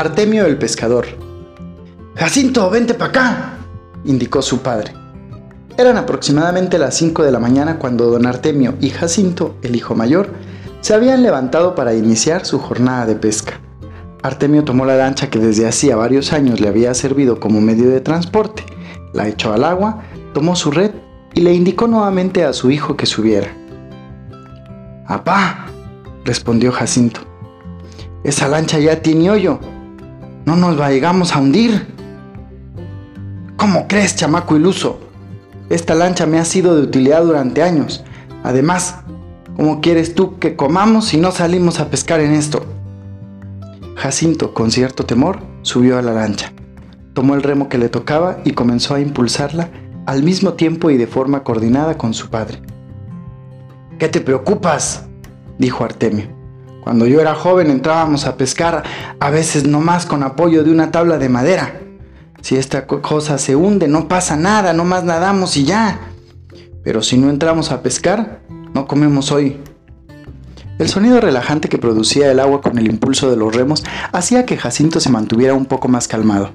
[0.00, 1.06] Artemio el pescador.
[2.14, 3.58] Jacinto, vente para acá,
[4.04, 4.94] indicó su padre.
[5.76, 10.30] Eran aproximadamente las 5 de la mañana cuando don Artemio y Jacinto, el hijo mayor,
[10.82, 13.60] se habían levantado para iniciar su jornada de pesca.
[14.22, 18.00] Artemio tomó la lancha que desde hacía varios años le había servido como medio de
[18.00, 18.62] transporte,
[19.12, 20.92] la echó al agua, tomó su red
[21.34, 23.48] y le indicó nuevamente a su hijo que subiera.
[25.08, 25.66] ¡Apá!
[26.24, 27.20] respondió Jacinto.
[28.22, 29.58] Esa lancha ya tiene hoyo.
[30.48, 31.86] No nos vayamos a hundir.
[33.58, 34.98] ¿Cómo crees, chamaco iluso?
[35.68, 38.02] Esta lancha me ha sido de utilidad durante años.
[38.42, 38.96] Además,
[39.56, 42.64] ¿cómo quieres tú que comamos si no salimos a pescar en esto?
[43.96, 46.54] Jacinto, con cierto temor, subió a la lancha.
[47.12, 49.68] Tomó el remo que le tocaba y comenzó a impulsarla
[50.06, 52.62] al mismo tiempo y de forma coordinada con su padre.
[53.98, 55.04] ¿Qué te preocupas?
[55.58, 56.37] dijo Artemio.
[56.88, 58.82] Cuando yo era joven entrábamos a pescar,
[59.20, 61.82] a veces nomás con apoyo de una tabla de madera.
[62.40, 66.00] Si esta cosa se hunde, no pasa nada, nomás nadamos y ya.
[66.82, 68.40] Pero si no entramos a pescar,
[68.72, 69.60] no comemos hoy.
[70.78, 74.56] El sonido relajante que producía el agua con el impulso de los remos hacía que
[74.56, 76.54] Jacinto se mantuviera un poco más calmado.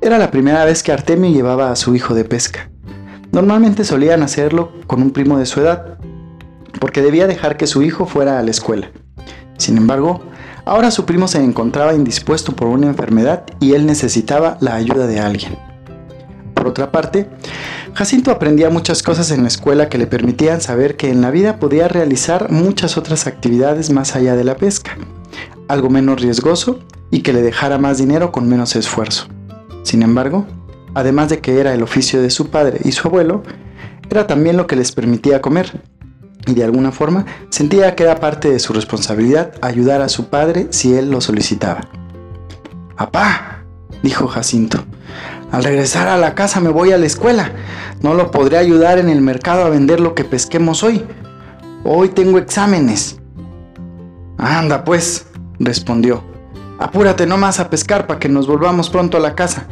[0.00, 2.70] Era la primera vez que Artemio llevaba a su hijo de pesca.
[3.30, 5.98] Normalmente solían hacerlo con un primo de su edad,
[6.80, 8.90] porque debía dejar que su hijo fuera a la escuela.
[9.60, 10.22] Sin embargo,
[10.64, 15.20] ahora su primo se encontraba indispuesto por una enfermedad y él necesitaba la ayuda de
[15.20, 15.58] alguien.
[16.54, 17.28] Por otra parte,
[17.92, 21.58] Jacinto aprendía muchas cosas en la escuela que le permitían saber que en la vida
[21.58, 24.96] podía realizar muchas otras actividades más allá de la pesca,
[25.68, 26.78] algo menos riesgoso
[27.10, 29.26] y que le dejara más dinero con menos esfuerzo.
[29.82, 30.46] Sin embargo,
[30.94, 33.42] además de que era el oficio de su padre y su abuelo,
[34.08, 35.82] era también lo que les permitía comer,
[36.46, 40.68] y de alguna forma sentía que era parte de su responsabilidad ayudar a su padre
[40.70, 41.88] si él lo solicitaba.
[42.96, 43.64] ¡Apá!
[44.02, 44.84] dijo Jacinto.
[45.52, 47.52] Al regresar a la casa me voy a la escuela.
[48.02, 51.04] No lo podré ayudar en el mercado a vender lo que pesquemos hoy.
[51.84, 53.18] Hoy tengo exámenes.
[54.38, 55.26] Anda, pues,
[55.58, 56.22] respondió.
[56.78, 59.66] Apúrate nomás a pescar para que nos volvamos pronto a la casa.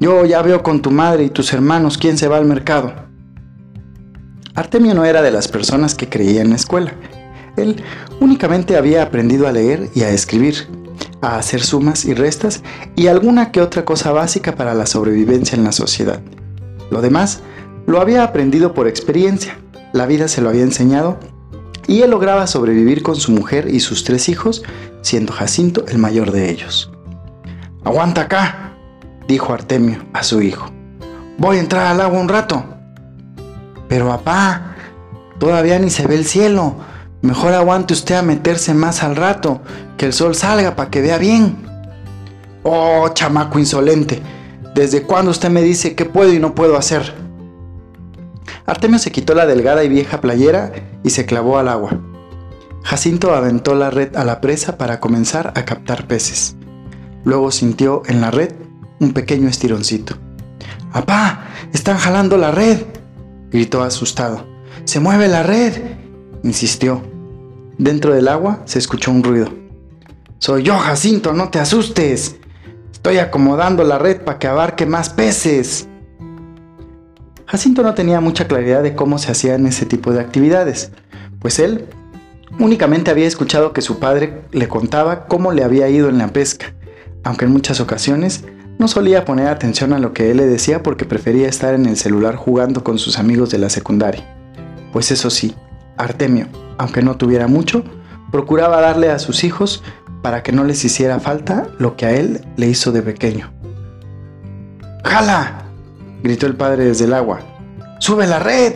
[0.00, 2.92] Yo ya veo con tu madre y tus hermanos quién se va al mercado.
[4.54, 6.92] Artemio no era de las personas que creía en la escuela.
[7.56, 7.82] Él
[8.20, 10.68] únicamente había aprendido a leer y a escribir,
[11.20, 12.62] a hacer sumas y restas
[12.94, 16.20] y alguna que otra cosa básica para la sobrevivencia en la sociedad.
[16.90, 17.40] Lo demás
[17.86, 19.58] lo había aprendido por experiencia,
[19.92, 21.18] la vida se lo había enseñado
[21.86, 24.62] y él lograba sobrevivir con su mujer y sus tres hijos,
[25.00, 26.92] siendo Jacinto el mayor de ellos.
[27.84, 28.76] Aguanta acá,
[29.26, 30.70] dijo Artemio a su hijo.
[31.38, 32.64] Voy a entrar al agua un rato.
[33.92, 34.74] Pero papá,
[35.38, 36.76] todavía ni se ve el cielo.
[37.20, 39.60] Mejor aguante usted a meterse más al rato,
[39.98, 41.58] que el sol salga para que vea bien.
[42.62, 44.22] Oh, chamaco insolente,
[44.74, 47.12] ¿desde cuándo usted me dice qué puedo y no puedo hacer?
[48.64, 50.72] Artemio se quitó la delgada y vieja playera
[51.04, 51.90] y se clavó al agua.
[52.84, 56.56] Jacinto aventó la red a la presa para comenzar a captar peces.
[57.24, 58.54] Luego sintió en la red
[59.00, 60.14] un pequeño estironcito.
[60.94, 61.44] ¡Apá!
[61.74, 62.91] ¡Están jalando la red!
[63.52, 64.46] Gritó asustado.
[64.84, 65.74] ¡Se mueve la red!
[66.42, 67.02] insistió.
[67.78, 69.48] Dentro del agua se escuchó un ruido.
[70.38, 72.36] Soy yo, Jacinto, no te asustes.
[72.92, 75.88] Estoy acomodando la red para que abarque más peces.
[77.46, 80.90] Jacinto no tenía mucha claridad de cómo se hacían ese tipo de actividades,
[81.38, 81.86] pues él
[82.58, 86.72] únicamente había escuchado que su padre le contaba cómo le había ido en la pesca,
[87.24, 88.44] aunque en muchas ocasiones
[88.82, 91.96] no solía poner atención a lo que él le decía porque prefería estar en el
[91.96, 94.26] celular jugando con sus amigos de la secundaria.
[94.92, 95.54] Pues eso sí,
[95.96, 96.48] Artemio,
[96.78, 97.84] aunque no tuviera mucho,
[98.32, 99.84] procuraba darle a sus hijos
[100.20, 103.52] para que no les hiciera falta lo que a él le hizo de pequeño.
[105.04, 105.62] ¡Jala!
[106.24, 107.38] gritó el padre desde el agua.
[108.00, 108.74] ¡Sube la red!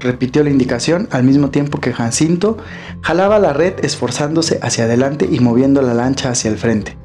[0.00, 2.56] repitió la indicación al mismo tiempo que Jacinto
[3.02, 6.98] jalaba la red esforzándose hacia adelante y moviendo la lancha hacia el frente.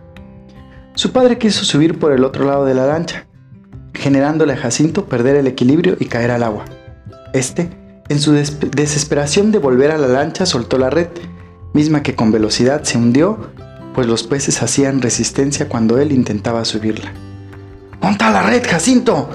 [0.95, 3.25] Su padre quiso subir por el otro lado de la lancha,
[3.95, 6.65] generándole a Jacinto perder el equilibrio y caer al agua.
[7.33, 7.71] Este,
[8.09, 11.07] en su desesperación de volver a la lancha, soltó la red,
[11.73, 13.51] misma que con velocidad se hundió,
[13.95, 17.11] pues los peces hacían resistencia cuando él intentaba subirla.
[17.99, 19.29] ¡Monta la red, Jacinto!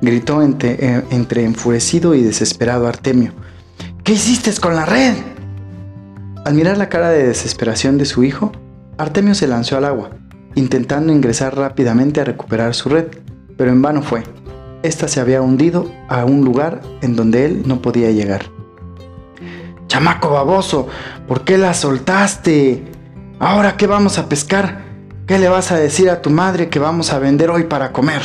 [0.00, 3.32] gritó entre, eh, entre enfurecido y desesperado Artemio.
[4.04, 5.14] ¿Qué hiciste con la red?
[6.46, 8.52] Al mirar la cara de desesperación de su hijo,
[8.96, 10.10] Artemio se lanzó al agua
[10.58, 13.06] intentando ingresar rápidamente a recuperar su red,
[13.56, 14.24] pero en vano fue.
[14.82, 18.42] Esta se había hundido a un lugar en donde él no podía llegar.
[19.86, 20.88] Chamaco baboso,
[21.26, 22.84] ¿por qué la soltaste?
[23.38, 24.84] ¿Ahora qué vamos a pescar?
[25.26, 28.22] ¿Qué le vas a decir a tu madre que vamos a vender hoy para comer?